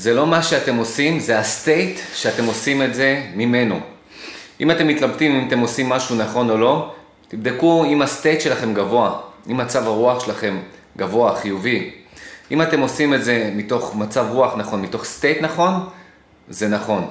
זה 0.00 0.14
לא 0.14 0.26
מה 0.26 0.42
שאתם 0.42 0.76
עושים, 0.76 1.20
זה 1.20 1.38
ה 1.38 1.48
state 1.48 2.00
שאתם 2.14 2.44
עושים 2.44 2.82
את 2.82 2.94
זה 2.94 3.22
ממנו. 3.34 3.80
אם 4.60 4.70
אתם 4.70 4.88
מתלבטים 4.88 5.36
אם 5.36 5.48
אתם 5.48 5.58
עושים 5.58 5.88
משהו 5.88 6.16
נכון 6.16 6.50
או 6.50 6.58
לא, 6.58 6.94
תבדקו 7.28 7.84
אם 7.84 8.02
ה 8.02 8.08
state 8.08 8.40
שלכם 8.40 8.74
גבוה, 8.74 9.20
אם 9.50 9.56
מצב 9.56 9.86
הרוח 9.86 10.24
שלכם 10.24 10.58
גבוה, 10.96 11.36
חיובי. 11.36 11.90
אם 12.50 12.62
אתם 12.62 12.80
עושים 12.80 13.14
את 13.14 13.24
זה 13.24 13.52
מתוך 13.54 13.94
מצב 13.94 14.26
רוח 14.30 14.56
נכון, 14.56 14.82
מתוך 14.82 15.04
state 15.04 15.42
נכון, 15.42 15.72
זה 16.48 16.68
נכון. 16.68 17.10